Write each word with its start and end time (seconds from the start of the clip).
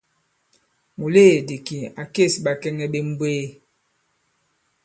Mùleèdì 0.97 1.55
kì 1.67 1.77
à 2.01 2.03
kês 2.13 2.33
ɓakɛŋɛ 2.43 2.85
ɓe 2.93 2.99
mbwee. 3.09 3.45